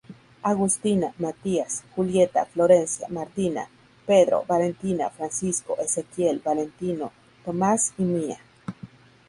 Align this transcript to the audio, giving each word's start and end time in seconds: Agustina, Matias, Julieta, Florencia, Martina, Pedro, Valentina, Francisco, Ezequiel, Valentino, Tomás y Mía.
Agustina, 0.41 1.13
Matias, 1.19 1.83
Julieta, 1.95 2.45
Florencia, 2.47 3.05
Martina, 3.09 3.67
Pedro, 4.07 4.43
Valentina, 4.47 5.11
Francisco, 5.11 5.77
Ezequiel, 5.77 6.39
Valentino, 6.43 7.11
Tomás 7.45 7.93
y 7.99 8.01
Mía. 8.01 8.39